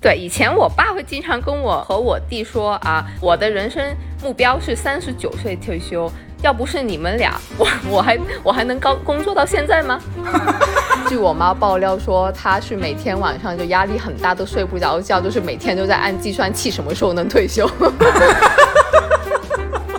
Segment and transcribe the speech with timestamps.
[0.00, 3.82] 对，以前我爸会经常跟我和我弟说啊，我的人生
[4.22, 6.12] 目标是三十九岁退休。
[6.42, 9.98] 要不是你们俩，我我还我还能高工作到现在吗？
[11.08, 17.66] 据我妈爆料说，她是每天晚上就压力很大，都睡不着觉，就是每天都在按计算器什么时候能退休。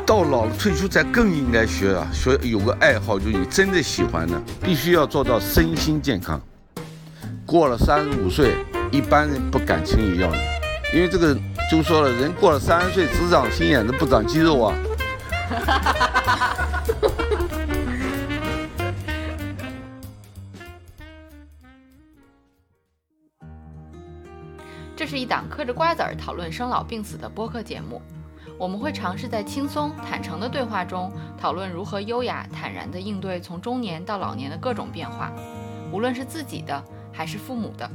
[0.06, 6.40] 到老了退休才更应该学啊，学有个爱好，就是你真的喜欢的，必须要做到身心健康。
[7.46, 8.56] 过了三十五岁，
[8.92, 10.38] 一般人不敢轻易要你，
[10.96, 11.38] 因为这个
[11.70, 14.76] 就说了，人过了三十岁只长心眼子不长肌肉啊。
[24.96, 28.02] 这是一档嗑着瓜子儿讨论生老病死的播客节目，
[28.58, 35.32] 我们会尝试在轻松坦诚的对话中，讨论如何优雅坦然地应对从中年到老年的各种变化，
[35.92, 36.84] 无论是自己的
[37.16, 37.90] 还是父母的。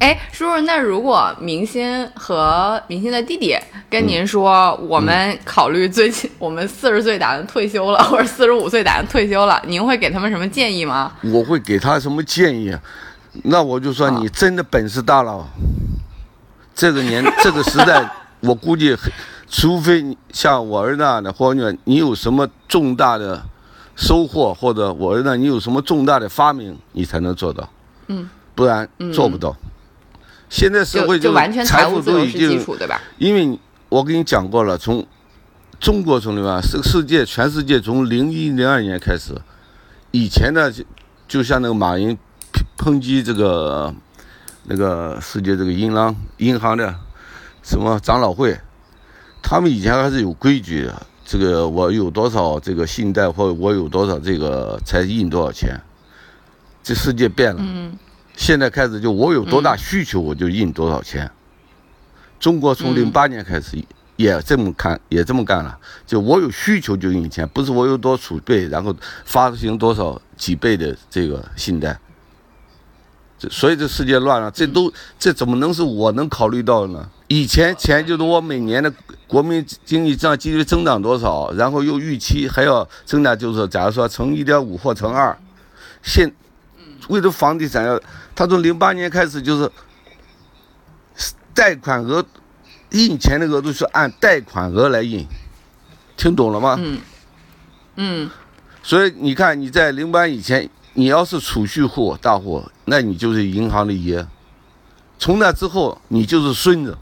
[0.00, 3.56] 哎，叔叔，那如果明星和明星的弟弟
[3.88, 11.12] 跟您说，我们考虑最近我们四十岁打算退休了，或者四十五岁打算退休了，您会给他们什么建议吗？
[11.22, 12.76] 我会给他什么建议？
[13.44, 15.46] 那我就说你真的本事大了。
[16.74, 18.06] 这个年这个时代，
[18.40, 18.94] 我估计，
[19.48, 23.42] 除非像我儿子那样的，或者你有什么重大的
[23.96, 27.68] 收获，或者我让你有什么重大的发明，你才能做到。
[28.08, 28.28] 嗯。
[28.56, 29.56] 不然做不到。
[30.48, 33.00] 现在社会就完全财富都已经，对吧？
[33.18, 35.04] 因为我跟你讲过了，从
[35.80, 39.34] 中国从里面，世世界全世界从零一零二年开始，
[40.12, 40.84] 以前呢就
[41.26, 42.16] 就像那个马云
[42.78, 43.92] 抨击这个
[44.66, 46.94] 那个世界这个银行银行的
[47.64, 48.56] 什么长老会，
[49.42, 51.06] 他们以前还是有规矩的。
[51.24, 55.80] 这个我有多少这个信贷，或我有多少这个才印多少钱。
[56.82, 57.60] 这世界变了。
[57.62, 57.96] 嗯。
[58.36, 61.30] 现在开始就我有多大需求我就印多少钱。
[62.40, 63.82] 中国从零八年开始
[64.16, 68.94] 也这么看也这么干了，就我有需求就印钱，不是我有多储备然后
[69.24, 71.96] 发行多少几倍的这个信贷。
[73.38, 77.08] 这所以这世界乱了，这都这怎么能是我能考虑到的呢？
[77.28, 78.92] 以前钱就是我每年的
[79.26, 85.36] 国民经济这样 GDP 增长多少，然后又预期还要增长，就是假如说乘一点五或乘二，
[86.02, 86.32] 现
[87.08, 88.00] 为了房地产要。
[88.36, 89.70] 他从零八年开始就是
[91.54, 92.24] 贷款额
[92.90, 95.24] 印钱的额度是按贷款额来印，
[96.16, 96.76] 听懂了吗？
[96.80, 97.00] 嗯
[97.94, 98.30] 嗯。
[98.82, 104.26] 所以你看你在零八以前，你要是储蓄户大户，那你就是银行的爷。
[105.16, 106.98] 从那之后，你就是孙子。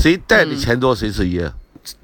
[0.00, 1.50] 谁带的钱多，谁是爷。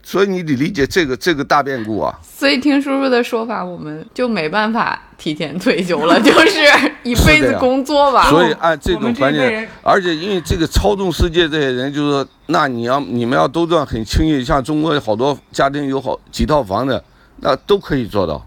[0.03, 2.19] 所以你得理解这个这个大变故啊！
[2.23, 6.61] 所以听叔叔的说法，我们就没办法提前退休了， 就是
[7.03, 8.31] 一辈子工作吧。
[8.31, 17.03] 所以按这种观念，而且因为这个操纵世界这些人，就是说，那你要你们要都这样很轻易，像中国好多家庭有好几套房子，
[17.41, 18.43] 那都可以做到，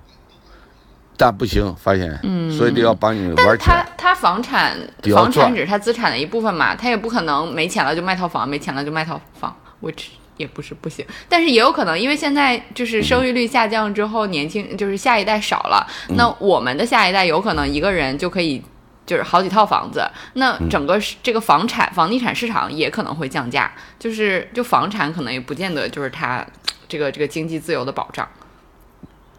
[1.18, 3.84] 但不行，发现，嗯，所以得要帮你玩起来。
[3.84, 4.78] 他他房产
[5.14, 10.06] 房产只是他资产的一部分嘛，他也不可能没钱了就卖套房，没钱了就卖套房，which。
[10.38, 18.62] 也不是不行，但是也有可能，因为现在就是生育率下降之后，年轻就是下一代少了，那我们的下一代有可能一个人就可以
[19.04, 26.46] 就是好几套房子，那整个这个房产房地产市场也可能会降价，就是就房产可能也不见得就是他
[26.88, 28.30] 这个这个经济自由的保障。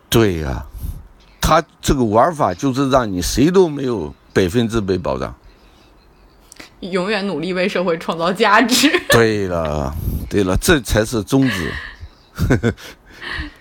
[0.08, 0.64] 对呀，
[1.48, 5.34] 他这个玩法就是让你谁都没有百分之百保障。
[6.80, 8.92] 永远努力为社会创造价值。
[9.08, 9.90] 对了，
[10.28, 11.72] 对了，这才是宗旨。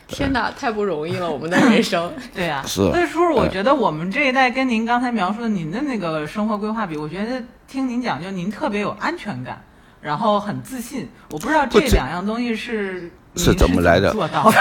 [0.05, 2.11] 天哪，太不容易了，我们的人生。
[2.35, 2.81] 对呀，是。
[2.91, 9.63] 所以叔叔，我觉得我们这一代跟您刚才描述的您的那个生活规划比，我觉得听您讲，就您特别有安全感，
[10.01, 11.07] 然后很自信。
[11.31, 14.57] 我不知道这两样东西是是怎么来的做到的。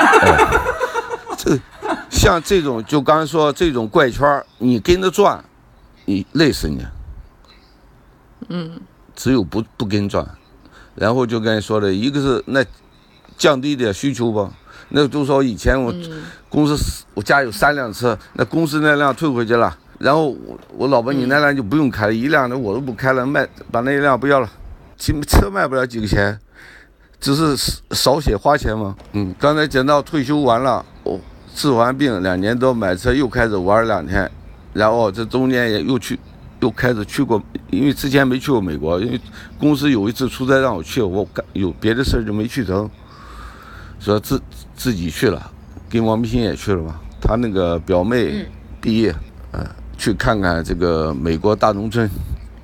[1.37, 1.58] 这
[2.16, 5.44] 像这种，就刚才说这种怪圈，你跟着转，
[6.06, 6.82] 你累死你。
[8.49, 8.81] 嗯，
[9.14, 10.26] 只有不不跟转，
[10.94, 12.64] 然后就跟你说的，一个是那
[13.37, 14.50] 降低点需求吧。
[14.88, 15.93] 那都说以前我
[16.49, 24.50] 公司我家有三辆车，那公司那辆退回去了，然后我我老婆你那辆就不用开了，一辆的我都不开了，卖把那一辆不要了，
[24.96, 26.38] 车车卖不了几个钱，
[27.20, 27.56] 只是
[27.91, 28.96] 少些花钱嘛。
[29.12, 31.20] 嗯，刚才讲到退休完了，我
[31.56, 34.31] 治完病两年多买车又开始玩两天，
[34.75, 36.19] 然后这中间也又去。
[36.61, 39.20] 又开始去过，因为之前没去过美国，因为
[39.58, 42.88] 公司有一次出差让我去，我干有别的事儿就没去成，
[44.00, 44.41] 说自
[44.75, 45.50] 自己去了，
[45.91, 46.99] 跟王明星也去了嘛。
[47.20, 48.47] 他那个表妹
[48.81, 49.14] 毕业，
[49.53, 49.67] 呃，
[49.99, 52.08] 去看看这个美国大农村，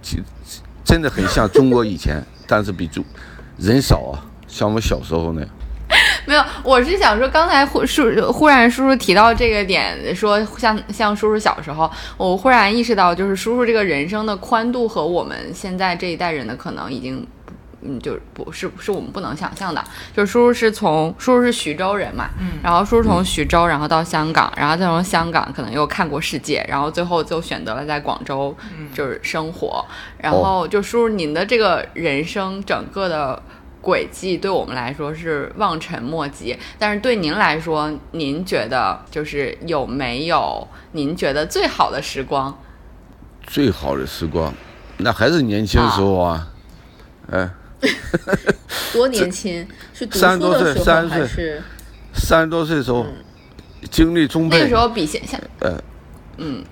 [0.01, 0.23] 其
[0.83, 3.05] 真的很像中国以前，但是比中
[3.59, 5.51] 人少啊，像我们小时候那样。
[6.27, 17.27] 没有，我是想说，刚才忽叔忽然叔叔提到这个点，说像像叔叔小时候，我忽然意识到，就是叔叔这个人生的宽度和我们现在这一代人的可能已经，
[17.81, 19.83] 嗯，就不是是我们不能想象的。
[20.17, 28.57] 就是叔叔是从叔叔是徐州人嘛，嗯，然后叔叔从徐州，然后到香港，然后再从香港可能又看过世界，然后最后就选择了在广州
[28.95, 29.85] 就是生活。
[30.19, 33.43] 然后就叔叔您的这个人生整个的。
[33.83, 42.57] 轨迹对我们来说是望尘莫及，但是对您来说，您觉得就是有没有您觉得最好的时光？
[43.45, 44.55] 最好的时光，
[44.99, 46.49] 那还是年轻时候啊，
[47.33, 47.51] 哎，
[48.95, 49.67] 多年轻？
[49.93, 51.61] 是三十多岁，三十岁，
[52.15, 53.05] 三十多岁的时候，
[53.91, 54.59] 精力充沛。
[54.59, 55.77] 那个时候比现现，呃，
[56.37, 56.65] 嗯，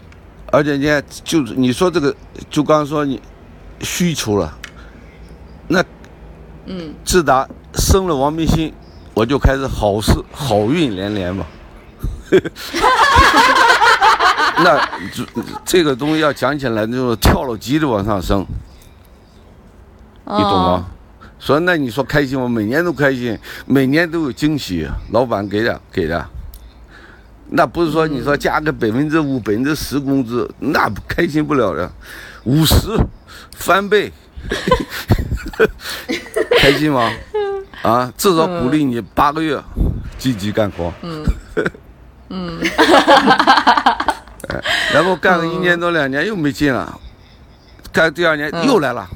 [0.53, 2.15] 而且你看，就是你说这个，
[2.49, 3.21] 就刚说你
[3.81, 4.57] 需求了，
[5.67, 5.85] 那。
[6.73, 8.73] 嗯，自打生了王明星，
[9.13, 11.45] 我就开始好事好运连连嘛。
[14.63, 14.79] 那
[15.13, 15.27] 这
[15.65, 18.47] 这个东西要讲起来，就是跳了级的往上升，
[20.27, 20.87] 你懂吗？
[21.41, 22.47] 所以那你说开心吗？
[22.47, 23.37] 每年都开心，
[23.67, 26.25] 每年都有惊喜，老板给的给的。
[27.49, 31.91] 那不是说你说加个百分之五、百分之十工资，那开心不了的，
[32.45, 32.77] 五十
[33.57, 34.13] 翻倍。
[36.59, 37.11] 开心吗？
[37.83, 39.61] 啊，至少鼓励你八个月
[40.19, 40.93] 积极干活。
[41.03, 41.25] 嗯
[42.29, 42.61] 嗯，
[44.93, 46.99] 然后干了一年多两年又没劲了，
[47.93, 49.07] 干第二年又来了。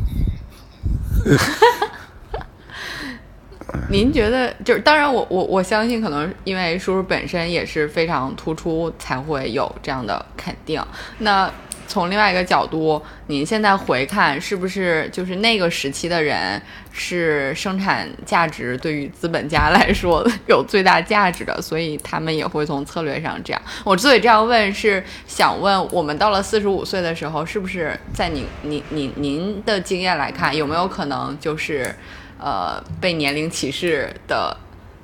[3.90, 4.80] 您觉得就是？
[4.80, 10.82] 当然，我我我相信，可能因为叔叔本身也是非常突出，才会有这样的肯定。
[11.18, 11.50] 那。
[11.86, 16.60] 从另外一个角度，您现在回看，是不是就是那个时期的人
[16.92, 23.62] 是生产价值对于资本家来说有最大价值的，所以他们也会从策略上这样。
[23.84, 31.94] 我之所以这样问，是想问我们到了四十五岁的时候，是不是在您您您您的经验来看，有没有可能就是
[32.38, 34.56] 呃被年龄歧视的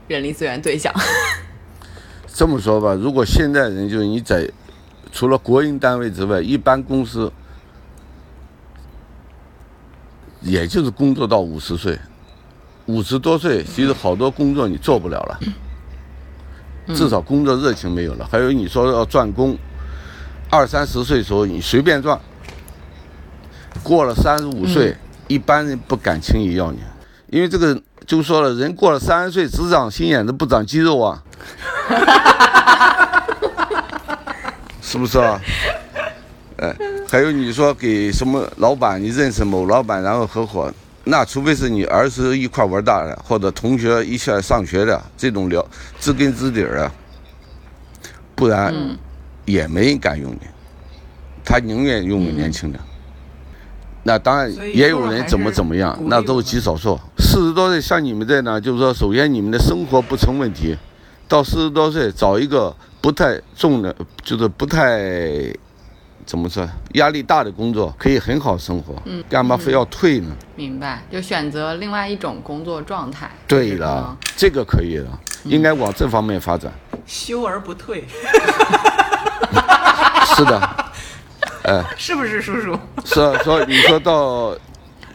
[0.08, 0.92] 人力资源对象？
[2.32, 4.48] 这么说吧，如果现在人就是你在。
[5.12, 7.32] 除了国营单位之外，一般公司
[10.40, 11.98] 也就是工作到五十岁，
[12.86, 15.38] 五十多岁，其实好多工作你做不了了，
[16.94, 18.26] 至少工作热情没有了。
[18.30, 19.58] 还有你说要赚工，
[20.48, 22.18] 二三十岁时候你随便赚，
[23.82, 24.96] 过了三十五岁，
[25.28, 26.78] 一般人不敢轻易要你，
[27.28, 31.22] 因为这个就说了，人过了三十岁只长心眼子不长肌肉啊。
[34.90, 35.40] 是不是啊？
[36.58, 36.76] 哎，
[37.08, 40.68] 还有你说给什么老板，你认识某老板然后合伙，
[41.04, 45.64] 那除非是你儿时一块玩大的，或者同学一起上学的这种聊
[46.00, 46.92] 知根知底儿啊，
[48.34, 48.74] 不然
[49.44, 50.40] 也没人敢用你，
[51.44, 52.80] 他宁愿用个年轻的。
[54.02, 56.98] 那当然也有人怎么怎么样，那都是极少数。
[57.16, 60.76] 四十多岁像你们这呢，就是说，首先你们的生活不成问题，
[61.28, 62.74] 到四十多岁找一个。
[63.00, 65.00] 不太重的，就是不太
[66.26, 68.94] 怎么说压力大的工作，可以很好生活。
[69.06, 70.30] 嗯，干嘛非要退呢？
[70.54, 73.30] 明白，就选择另外一种工作状态。
[73.48, 75.06] 对了，这个可以的，
[75.44, 76.70] 应该往这方面发展。
[77.06, 78.04] 休而不退。
[80.36, 80.84] 是的，
[81.64, 82.78] 哎，是不是叔叔？
[83.04, 84.54] 是啊，说你说到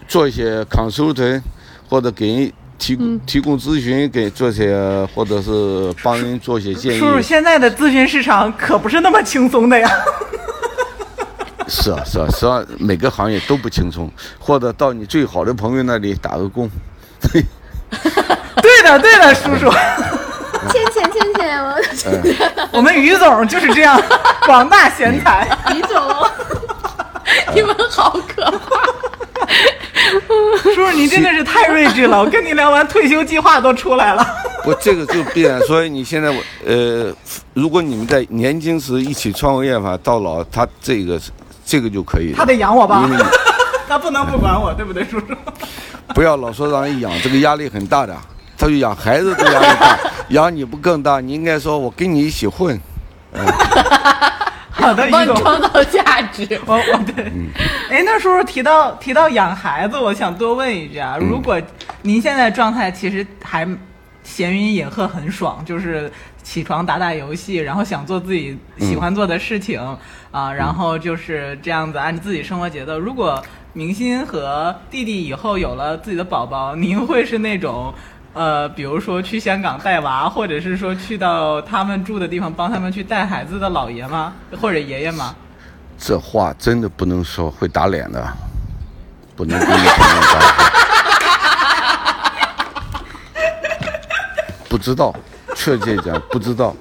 [0.08, 1.42] 做一些 consultant
[1.88, 2.52] 或者给。
[2.78, 4.76] 提供提供咨询给做些，
[5.14, 7.00] 或者是帮人做些建议。
[7.00, 9.90] 叔叔，现在的咨询市场可不是那么轻松的呀。
[11.68, 14.10] 是 啊是啊，实际上每个行业都不轻松。
[14.40, 16.70] 或者到你最好的朋友那里打个工。
[18.62, 19.72] 对的对的，叔叔。
[22.72, 24.02] 我们于总就是这样，
[24.46, 25.48] 广大贤才。
[25.74, 25.96] 于总，
[27.54, 29.15] 你们好可怕。
[30.62, 32.20] 叔叔，你真的是太睿智了！
[32.20, 34.26] 我跟你聊完，退休计划都出来了。
[34.64, 35.60] 不，这个就必然。
[35.62, 36.34] 所以你现在，
[36.66, 37.14] 呃，
[37.54, 41.20] 如果你们在年轻时一起创业嘛，到老他这个，
[41.66, 42.34] 这个就可以。
[42.34, 43.08] 他得养我吧？
[43.88, 45.28] 他不能不管我，对不对，叔叔？
[46.14, 48.16] 不要老说让人养，这个压力很大的。
[48.58, 51.20] 他就养孩子都压力大，养你不更大？
[51.20, 52.80] 你应该说我跟你一起混。
[54.86, 56.48] 好的，帮你创造价值。
[56.66, 57.26] 我我对，
[57.90, 61.60] 哎，那叔叔提到提到养孩子，我想多问一句啊，如果
[62.04, 63.68] 您现在状态其实还
[64.24, 66.12] 闲云野鹤很爽，就是
[66.44, 69.80] 起床打打游戏，然后想做自己喜欢做的事情
[70.32, 73.00] 啊，然后就是这样子按自己生活节奏。
[73.00, 77.94] 如果明星和弟弟以后有了自己的宝宝，您会是那种？
[78.36, 84.34] 呃，比如说去香港带娃，或者是说去到他们住的地方帮他们去带孩子的老爷吗？
[84.62, 85.34] 或者爷爷吗？
[85.98, 88.22] 这话真的不能说，会打脸的，
[89.38, 90.42] 不能跟你朋友讲。
[94.68, 95.16] 不知道，
[95.56, 96.76] 确切讲不知道，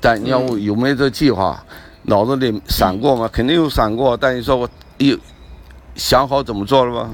[0.00, 1.60] 但你要有没有这计划，
[2.02, 3.28] 脑子里闪过吗？
[3.32, 5.18] 肯定有闪过，但你说我有
[5.96, 7.10] 想好怎么做了吗？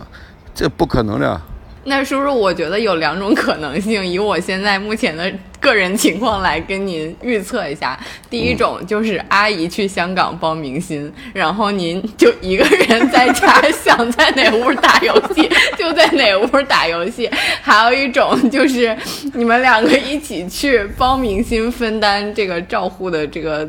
[0.55, 1.41] 这不可能的。
[1.88, 7.99] 那叔叔，我觉得有两种可能性，以我现在目前的个人情况来跟您预测一下。
[8.28, 17.31] 第一种就是阿姨去香港帮明星，然后您就一个人在家， 想在哪屋打游戏就在哪屋打游戏。
[17.62, 18.97] 还有一种就是
[19.35, 23.69] 你们两个一起去帮明星分担这个照护的这个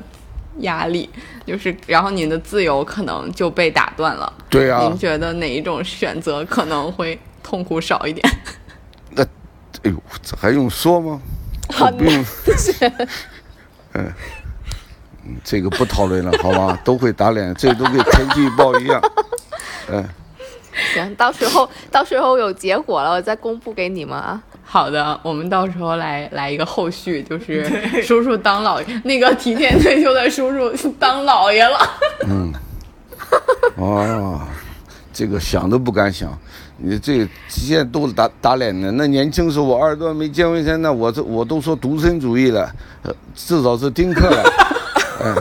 [0.62, 1.08] 压力，
[1.46, 4.34] 就是然后您的自由可能就被打断了。
[4.50, 4.82] 对啊。
[4.82, 7.18] 您觉得哪一种选择可能会？
[7.48, 8.30] 痛苦少一点，
[9.12, 11.22] 那，哎呦，这还用说吗？
[11.72, 12.26] 好不用，
[13.94, 14.12] 嗯，
[15.46, 16.78] 这个不讨论了，好吧？
[16.84, 19.02] 都会打脸，这都跟天气预报一样，
[19.90, 20.06] 嗯。
[20.94, 24.40] 行，到时候到时候有结果了，我再公布给你们啊。
[24.64, 31.80] 好的，我们到时候来来一个后续，就是叔叔当老爷，那个提前退休的叔叔当老爷了。
[32.28, 32.54] 嗯，
[33.78, 34.42] 哦，
[35.14, 36.38] 这个想都不敢想。
[36.78, 38.92] 你这现在都是打打脸的。
[38.92, 42.72] 那年轻时候我二十多没结婚前，那我这我都说独身主义了，
[43.04, 44.44] 呃至少是丁克了。
[45.24, 45.36] 嗯，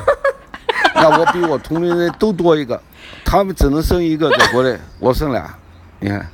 [0.94, 2.80] 那我比我同龄人都多一个，
[3.24, 5.54] 他们只能生一个在国内，我生俩，
[6.00, 6.26] 你看。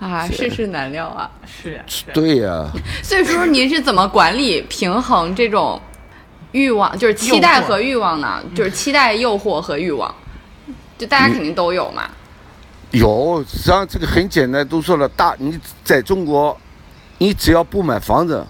[0.00, 2.04] 啊，世事难料啊，是是。
[2.12, 2.68] 对呀。
[3.02, 5.80] 所以说，您是怎么管理平衡这种
[6.52, 8.42] 欲望，就是期待和欲望呢？
[8.54, 10.12] 就是期待、诱惑和欲望，
[10.98, 12.10] 就大家肯定都有嘛。
[12.94, 16.56] 有，实际上这个很简单，都说了，大你在中国，
[17.18, 18.46] 你只要不买房子，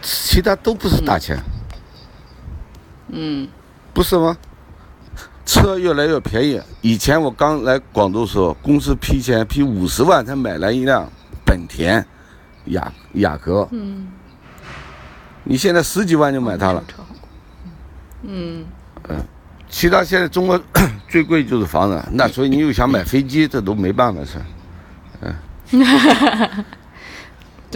[0.00, 1.38] 其他都不是大钱。
[3.08, 3.46] 嗯。
[3.94, 4.34] 不是吗？
[5.44, 6.58] 车越来越便宜。
[6.80, 11.06] 以前我刚来广州时候，公司批钱批五十万才买来一辆
[11.44, 12.02] 本田
[12.66, 13.68] 雅雅阁。
[13.70, 14.10] 嗯。
[15.44, 16.82] 你现在十几万就买它了。
[18.22, 18.64] 嗯。
[19.08, 19.16] 嗯。
[19.72, 20.60] 其他现在中国
[21.08, 24.32] 最贵就是房子，那所以你又想买飞机，这都没办法事
[25.22, 25.34] 嗯。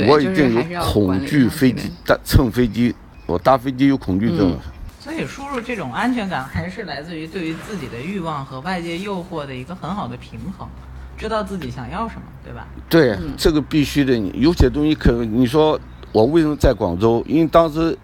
[0.06, 4.54] 我已经有恐惧飞机搭乘飞机，我搭飞机有恐惧症。
[5.00, 10.68] 所以，输入这种安全感还是来自于对于自己的欲望和外界诱惑的一个很好的平衡，
[11.16, 12.66] 知道自己想要什么，对吧？
[12.90, 14.14] 对，这个必须的。
[14.34, 15.80] 有些东西可你说
[16.12, 17.24] 我为什么在广州？
[17.26, 17.96] 因为当时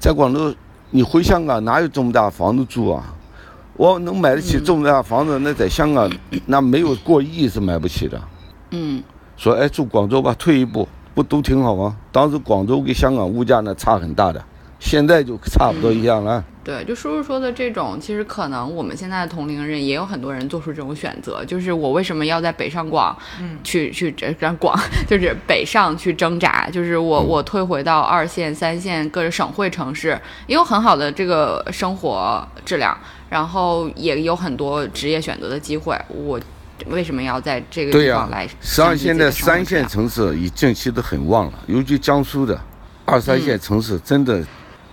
[0.00, 0.54] 在广州。
[0.94, 3.14] 你回香港哪有这么大房子住啊？
[3.78, 6.10] 我能买得起这么大房子，那在香港
[6.44, 8.20] 那没有过亿是买不起的。
[8.72, 9.02] 嗯。
[9.38, 11.96] 说哎，住广州吧，退一步不都挺好吗？
[12.12, 14.44] 当时广州跟香港物价那差很大的，
[14.78, 16.44] 现在就差不多一样了。
[16.64, 23.16] 对，就叔叔说的这种，其实可能我们现在的同龄人也有很多人做出这种选择，就是我为什么要在北上广，
[23.64, 24.78] 去去这广，
[25.08, 30.16] 就是北上去挣扎，就是我我退回到二线、三线各个省会城市，
[30.46, 32.96] 也有很好的这个生活质量，
[33.28, 36.40] 然后也有很多职业选择的机会，我
[36.86, 38.46] 为什么要在这个地方来？
[38.46, 42.56] 实际上现在三线城市已近期都很旺了，尤其江苏的
[43.04, 44.40] 二三线城市真的。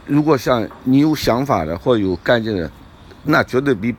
[0.09, 2.69] 如果像你有想法的或有干劲的，
[3.23, 3.95] 那绝对比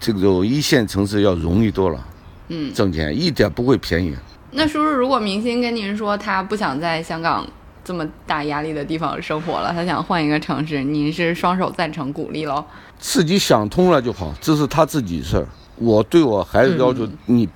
[0.00, 2.04] 这个一线城市要容易多了。
[2.48, 4.14] 嗯，挣钱一点不会便宜。
[4.50, 7.46] 那叔叔，如果明星跟您说他不想在香港
[7.84, 12.64] 这么大压力的地方生活了，他想换一个城市，您是双手赞成鼓励喽？
[12.98, 15.46] 自己想通了就好，这是他自己的事儿。
[15.76, 17.48] 我对我孩子要求，你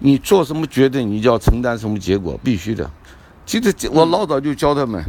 [0.00, 2.90] 你做什么决定，你就要承担什么结果，必须的。
[3.46, 5.02] 其实我老早就教他们。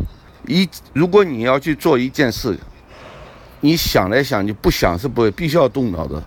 [0.48, 2.58] 一，如果你要去做一件事，
[3.62, 6.22] 你想来想去不想是不会，必须要动脑子。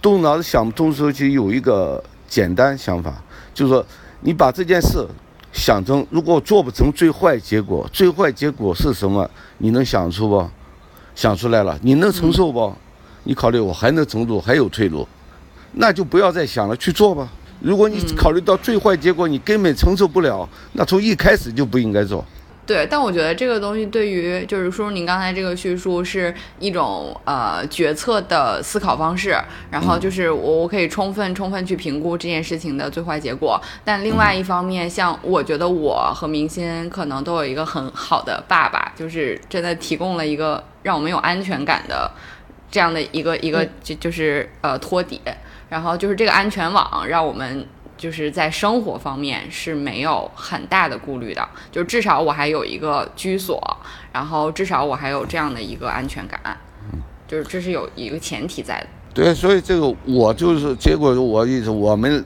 [0.00, 3.14] 动脑子想不通时候，就有一个简单想法，
[3.54, 3.84] 就是说
[4.20, 5.06] 你把这件事
[5.52, 9.28] 想成，如果做不成，最坏结果，最坏结果是什么？
[9.58, 10.48] 你能想出不？
[11.14, 12.74] 想出来了，你能承受不？
[13.22, 15.08] 你考虑我还能承受，还有退路，
[15.72, 17.28] 那就不要再想了，去做吧。
[17.60, 22.22] 如果你考虑到最坏结果，你根本承受不了，那从一开始就不应该做。
[22.66, 29.36] 对，但我觉得这个东西对于就是叔叔您刚才这个叙述是一种呃决策的思考方式，
[29.70, 33.60] 然后就是我我可以充分充分去评估这件事情的最坏结果。
[33.84, 42.10] 但另外一方面，像我觉得我和明星可能都有一个很好的爸爸，就是真的提供了一个让我们有安全感的
[42.70, 45.20] 这样的一个一个就就是呃托底，
[45.68, 47.66] 然后就是这个安全网让我们。
[48.04, 53.58] 就是在生活方面是没有很大的顾虑的，就至少我还有一个居所，
[54.12, 56.38] 然后至少我还有这样的一个安全感，
[57.26, 58.86] 就是这是有一个前提在的。
[59.14, 62.22] 对，所以这个我就是结果，我意思我们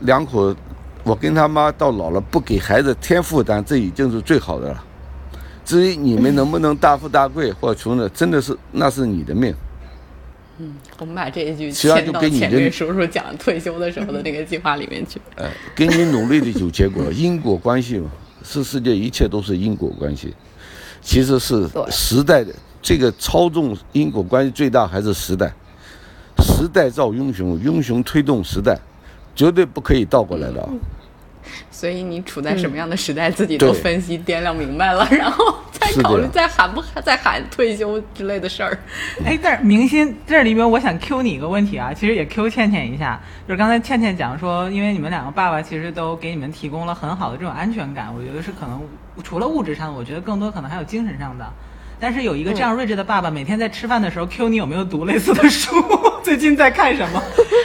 [0.00, 0.56] 两口，
[1.04, 4.82] 我跟他妈到老了不给孩子添负担，这已经是最好的了。
[5.62, 9.54] 至于你们能不能大富大贵或穷的，真的是那是你的命。
[10.58, 15.20] 嗯，我们把这一句签到前面叔叔讲退休的时候的那个计划里面去。
[15.36, 18.10] 哎，跟你努力的有结果，因果关系嘛，
[18.42, 20.34] 是世界一切都是因果关系。
[21.00, 25.52] 其实是时代的这个操纵因果关系最大还是时代，
[26.38, 28.76] 时代造英雄，英雄推动时代，
[29.36, 30.68] 绝对不可以倒过来的。
[31.70, 35.54] 所以你处在什么样的时代，自己都分析掂量明白了，然后
[35.94, 38.78] 再考虑再喊不喊再喊退休之类的事儿。
[39.24, 48.80] 哎，但是明星这里边，我想 Q 你一个问题啊，其实也 Q 倩倩一下，就是刚才倩倩讲说，因为你们两个爸爸其实都给你们提供了很好的这种安全感，我觉得是可能
[49.22, 51.46] 除了物质上，我觉得更多可能还有精神上的。
[52.00, 55.74] 但是有一个这样睿智的爸爸，每天在吃饭的时候 Q 你有没有读类似的书，
[56.22, 57.20] 最近在看什么？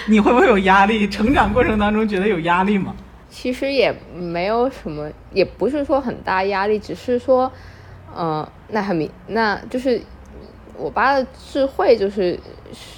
[0.07, 1.07] 你会不会有压力？
[1.07, 2.95] 成长过程当中觉得有压力吗？
[3.29, 7.51] 其实也没有什么，也不是说很大压力，只是说，
[8.17, 10.01] 嗯，那很明，那就是
[10.77, 12.39] 我爸的智慧，就是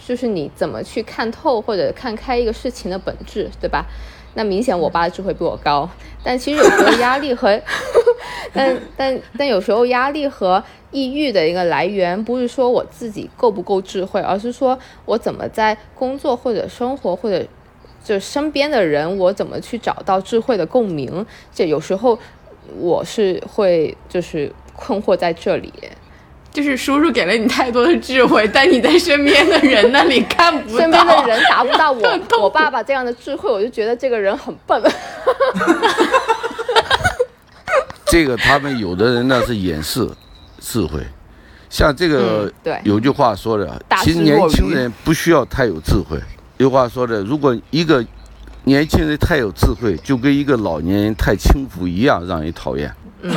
[0.08, 3.86] 就是你怎么去看透或者看开一个事情的本质，对吧？
[4.36, 5.90] 那明显我爸的智慧比我高，
[6.24, 7.60] 但其实有时候压力和，
[8.54, 17.46] 但但但有时候压力和抑郁的一个来源，不是说我自己够不够智慧，而是说我怎么在工作或者生活或者。
[18.04, 21.26] 就身边的人，我怎么去找到智慧的共鸣？
[21.52, 22.20] 这有时候
[22.78, 25.74] 我是会就是困惑在这里，
[26.52, 34.82] 就是叔叔给了你太多的智慧，但你在身边的人那里看不到，身边的人达不到我 我爸爸这样的智慧，我就觉得这个人很笨。
[38.06, 40.08] 这个他们有的人呢是掩饰
[40.60, 41.02] 智慧，
[41.70, 46.18] 像这个对有句话说的，其实年轻人不需要太有智慧。
[46.58, 48.06] 有话说的，如果一个
[48.64, 52.90] 年轻人太有智慧，就跟一个老年人太轻浮一样，让人讨厌。
[53.22, 53.36] 嗯，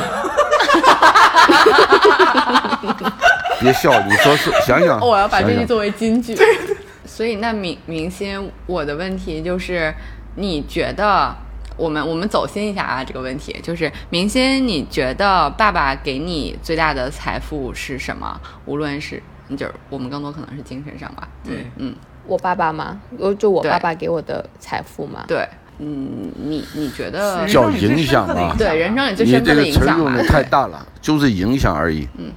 [3.59, 4.99] 别笑，你说是想想。
[4.99, 6.37] 我要把这句作为金句。
[7.05, 9.93] 所以，那明明星，我的问题就是，
[10.35, 11.35] 你觉得
[11.75, 13.03] 我们我们走心一下啊？
[13.03, 18.39] 这个问题就是，明星，你觉得爸爸给你最大的财富是什么？
[18.65, 21.27] 无论是，就是我们更多可能是精神上吧。
[21.43, 21.93] 对，嗯。
[22.25, 23.01] 我爸爸吗？
[23.39, 25.25] 就我爸爸给我的财富吗？
[25.27, 28.53] 对，嗯，你你觉得叫影响吗？
[28.57, 29.83] 对，人生也最深刻的影响。
[29.83, 32.07] 你这个词用的太大了，就是影响而已。
[32.17, 32.31] 嗯，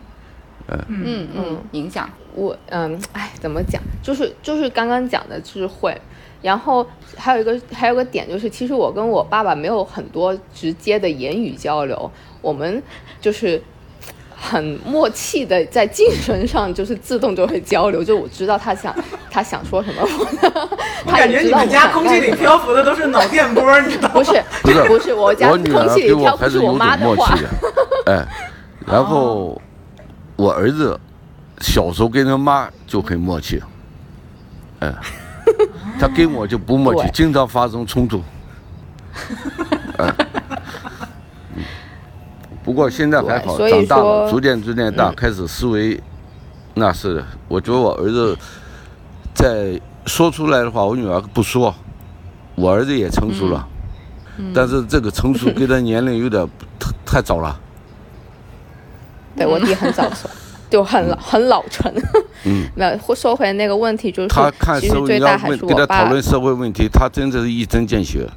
[0.69, 2.09] 嗯嗯嗯，影响。
[2.35, 3.83] 我嗯，哎，怎么讲？
[4.03, 6.01] 就是就是刚刚讲的智慧，
[6.41, 12.83] 然后还有一个还有个点就是，其实我跟我爸爸没有很多直接的言语交流，我们
[13.21, 13.63] 就是。
[14.45, 18.93] 很默契的，在精神上就是自动就会交流，就我知道他想
[19.31, 20.03] 他想说什么。
[21.07, 24.15] 我感觉你们家空气里漂浮的都是脑电波，你知道吗？
[24.15, 27.39] 不是不是不是，我家空气里漂浮是我妈的话。
[28.07, 28.27] 哎，
[28.85, 29.61] 然后
[30.35, 30.99] 我儿子
[31.61, 33.63] 小时候跟他妈就很默契，
[34.81, 34.93] 哎，
[36.01, 38.21] 他跟我就不默契，经常发生冲突。
[39.99, 40.13] 哎。
[42.65, 46.01] 不过现在还好，长大了，逐渐逐渐大，开始思维，
[46.75, 48.37] 那是我觉得我儿子
[49.35, 51.75] 在说出来的话，我女儿不说，
[52.55, 53.67] 我儿子也成熟了，
[54.55, 56.47] 但是这个成熟跟他年龄有点
[56.79, 57.59] 太太早了。
[59.37, 60.29] 对我弟很早熟，
[60.69, 61.93] 就很老很老成。
[62.45, 68.29] 嗯， 那说回那个问题，就是他看社会，你要问跟他讨论社会问题，他真的是一针见血。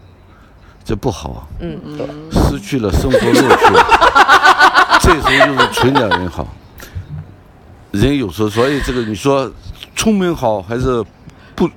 [0.85, 1.97] 这不好，嗯嗯，
[2.31, 3.73] 失去了生活乐趣，
[5.01, 6.47] 这时候就是纯点人好。
[7.91, 9.51] 人有时候，所以这个你说
[9.95, 11.03] 聪明好还是
[11.55, 11.67] 不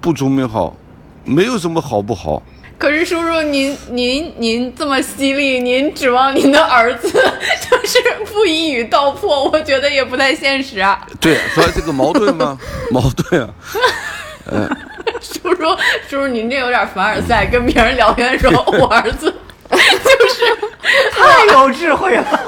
[0.00, 0.76] 不聪明好，
[1.24, 2.40] 没有什么好不好。
[2.78, 7.98] 可是叔叔，您您您这么犀利，您指望您的儿子 就是
[8.32, 11.04] 不一语道破，我觉得也不太现实啊。
[11.18, 12.56] 对，所以这个矛盾吗？
[12.92, 13.48] 矛盾啊，
[14.52, 14.76] 嗯。
[15.24, 15.62] 叔叔，
[16.08, 19.32] 叔叔，您这有点凡尔赛，跟别人聊天的时候，我儿子
[19.70, 20.44] 就是
[21.12, 22.40] 太有智慧了。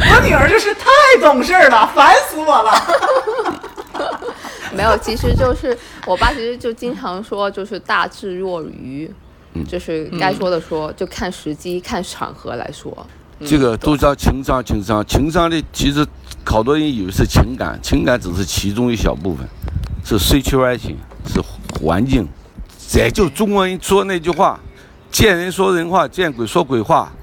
[0.00, 0.86] 我女儿就是太
[1.20, 2.72] 懂事儿了，烦死我了。
[4.72, 9.10] 没有，其实就是我爸，其实就经常说，就是大智若愚，
[9.68, 13.06] 就是该说的说，就看时机、看场合来说。
[13.44, 16.06] 这个都叫情商，情商，情商的其实
[16.44, 19.46] 好多人以为是情感，情感只是其中一小部分，
[20.04, 21.40] 是 situation，是
[21.80, 22.26] 环境。
[22.90, 24.58] 这就中国人说那句话：
[25.10, 27.12] 见人说人话，见鬼说鬼话。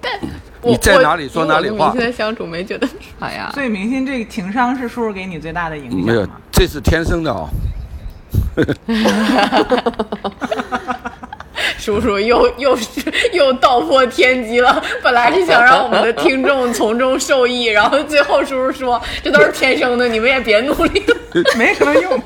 [0.00, 0.12] 但
[0.62, 1.92] 你在哪里说哪里话。
[1.92, 2.88] 明星的相处没觉得
[3.20, 3.50] 啥呀？
[3.54, 7.48] 所以明星这个情商是叔叔给你最大的影响没有，这是天生的啊。
[11.78, 12.78] 叔叔又又
[13.32, 14.82] 又道破天机了。
[15.02, 21.16] 本来是想让我们的听众 从中受益，然后最后叔叔说这都是天生的，你们也别努力了，
[21.56, 22.22] 没什么用。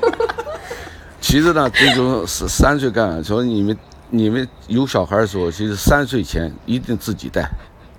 [1.21, 3.77] 其实呢，这种是三岁干，说你们
[4.09, 7.49] 你们有小孩的时候，其实三岁前一定自己带。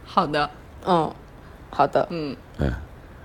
[0.07, 0.49] 好的，
[0.87, 1.13] 嗯，
[1.69, 2.73] 好的，嗯，嗯，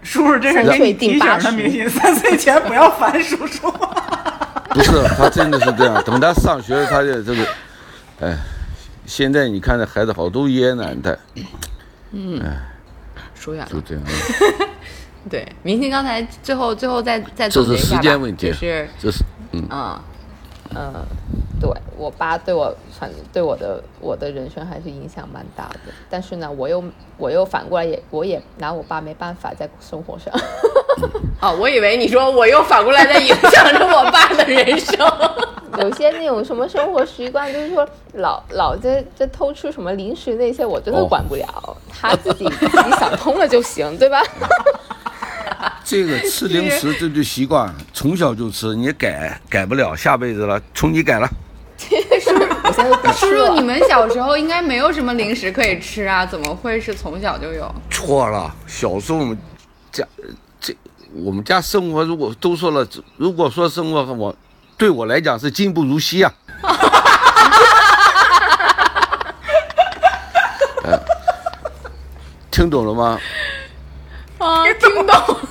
[0.04, 3.72] 叔叔这是给你提醒的明星，三岁前不要烦叔叔。
[4.70, 6.04] 不是，他真的是这样。
[6.04, 7.46] 等他上学，他的这个。
[8.22, 8.38] 哎，
[9.06, 11.18] 现在你看这孩子好多爷爷奶奶带，
[12.12, 12.58] 嗯，哎，
[13.36, 14.04] 说远了，就这样。
[15.30, 20.00] 对，明星刚才最后最后再再这是时间问题，是这是嗯嗯
[20.76, 20.94] 嗯，
[21.60, 26.84] 对我爸对我反对我的我的人生还是影响蛮大的，但是呢，我又
[27.18, 30.34] 我又反过来也我也拿我爸没办法在生活上。
[31.42, 34.96] 哦，我以为你说我又反过来在影响着我爸的人生。
[35.80, 44.22] 有些那种什么生活习惯，就是说老老在在偷吃什么零食那些，我真的管不了，他自己自己想通了就行，对吧？
[45.84, 51.30] 这个吃零食这就习惯，从小就吃，你改改不了，下辈子了，从你改了。
[53.14, 56.26] 叔叔，你们小时候应该没有什么零食可以吃啊？
[56.26, 57.70] 怎么会是从小就有？
[57.90, 59.38] 错了，小时候我们
[59.92, 60.04] 家
[60.60, 60.76] 这
[61.14, 64.36] 我们家生活，如果都说了，如果说生活我。
[64.78, 66.34] 对我来讲是今不如昔呀。
[72.52, 73.20] 听懂了吗？
[74.38, 75.42] 啊，听懂了。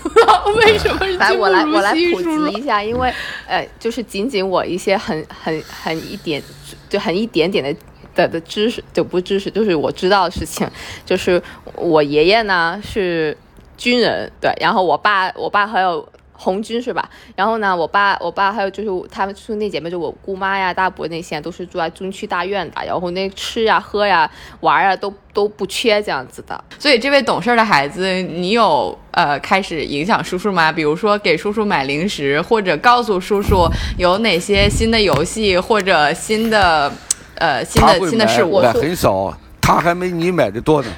[0.57, 1.07] 为什么？
[1.19, 3.13] 来，我来，我来普及一下，因为
[3.47, 6.43] 呃，就是仅仅我一些很很很一点，
[6.89, 7.75] 就很一点点的
[8.15, 10.67] 的的知识，就不知识，就是我知道的事情，
[11.05, 11.43] 就是
[11.75, 13.37] 我爷爷呢是
[13.77, 16.09] 军人，对，然后我爸，我爸还有。
[16.37, 17.09] 红军是吧？
[17.35, 22.85] 然后呢，我爸、我爸还有就是他们兄弟姐妹，就我姑妈呀、大伯那些，都是住在军区大院的。
[22.85, 26.63] 然后那吃呀、喝呀、玩呀，都都不缺这样子的。
[26.79, 30.71] 所以这位懂事的孩子，你有呃开始影响叔叔吗？
[30.71, 33.67] 比如说给叔叔买零食，或者告诉叔叔
[33.97, 36.93] 有哪些新的游戏或者新的
[37.37, 38.61] 呃新的新的事物？
[38.61, 40.89] 买很少，他还没你买的多呢。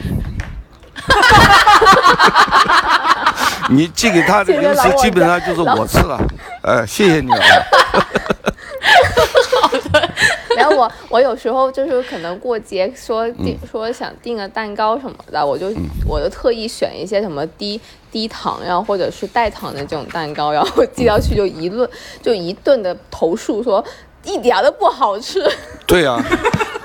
[3.71, 6.19] 你寄给他的零食基本上就是我吃了，
[6.63, 7.41] 呃，谢谢你啊。
[9.61, 10.11] 好的。
[10.57, 15.71] 然后我我有时候就是可能过节说订说想订个蛋糕什么的，我就
[16.07, 17.79] 我就特意选一些什么低
[18.11, 21.87] 低糖呀或者是代糖的这种蛋糕，然后寄到去就一顿
[22.23, 23.85] 就一顿的投诉说
[24.25, 25.47] 一点都不好吃。
[25.87, 26.17] 对呀，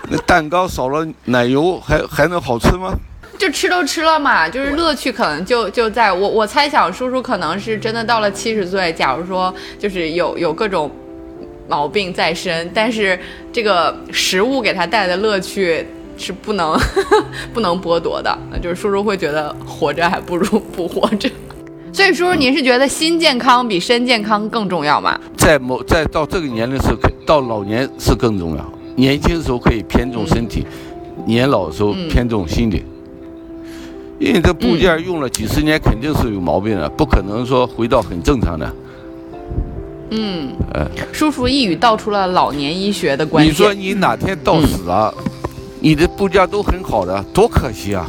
[0.10, 2.94] 那蛋糕少了奶油还还能好吃吗？
[3.42, 10.92] 就吃都吃了嘛，就是乐趣可能就就在我我猜想叔叔可能是真的到了七十岁，假如说就是有有各种
[11.68, 13.20] 毛病在身，但是
[13.52, 15.84] 这个食物给他带来的乐趣
[16.20, 16.80] 是不能
[17.52, 21.28] 不能剥夺的，就是叔叔会觉得活着还不如不活着。
[21.92, 25.20] 所以叔叔您是觉得心健康比身健康更重要吗？
[25.36, 28.74] 在某在到这个年龄时候，到老年是更重要。
[28.96, 30.64] 年轻的时候可以偏重身体，
[31.26, 32.86] 年老的时候偏重心理。
[34.22, 38.72] 因为这部件用了几十年，肯定是有毛病的，不可能说回到很正常的。
[40.12, 43.52] 嗯，呃，叔叔一语道出了老年医学的关键。
[43.52, 45.12] 你说你哪天到死了，
[45.80, 48.08] 你的部件都很好的，多可惜啊！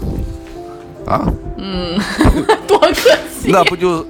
[1.07, 1.25] 啊？
[1.57, 1.99] 嗯，
[2.69, 2.93] 多可
[3.31, 3.49] 惜。
[3.49, 4.07] 那不就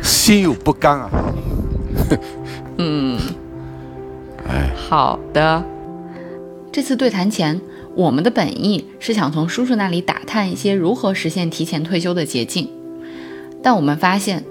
[0.00, 1.10] 心有不甘啊？
[2.78, 3.18] 嗯。
[4.48, 5.60] 哎，好的。
[6.70, 7.60] 这次对谈前。
[7.96, 12.68] 我们的本意是想从叔叔那里打探一些如何实现提前退休的捷径，
[13.62, 14.44] 但我们发现，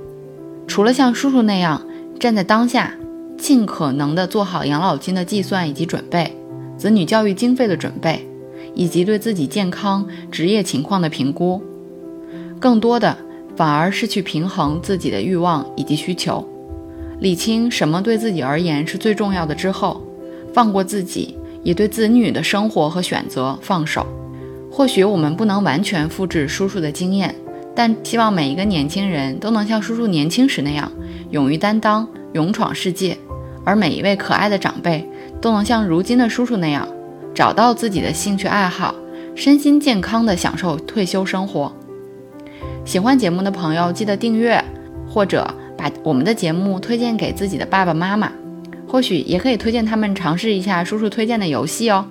[0.65, 1.85] 除了像叔叔那样
[2.17, 2.95] 站在当下，
[3.37, 6.33] 尽可能的做好养老金的计算以及准备，
[6.77, 8.25] 子女教育经费的准备，
[8.73, 11.61] 以及对自己健康、职业情况的评估，
[12.61, 13.17] 更多的
[13.57, 16.47] 反而是去平衡自己的欲望以及需求，
[17.19, 20.01] 理清什么对自己而言是最重要的之后，
[20.53, 21.35] 放过自己。
[21.63, 24.05] 也对子女的生活和选择放手，
[24.71, 27.33] 或许我们不能完全复制叔叔的经验，
[27.73, 30.91] 但希望每一个年轻人都能像叔叔年轻时那样，
[31.31, 33.15] 勇于担当，勇闯世界；
[33.63, 35.09] 而每一位可爱的长辈
[35.41, 36.87] 都能像如今的叔叔那样，
[37.33, 38.93] 找到自己的兴趣爱好，
[39.35, 41.71] 身心健康地享受退休生活。
[42.85, 44.61] 喜欢节目的朋友记得订阅，
[45.07, 45.47] 或者
[45.77, 48.31] 把我们的节目推荐给自己的爸爸妈妈，
[48.93, 52.07] 或许也可以推荐他们尝试一下叔叔推荐的游戏哦。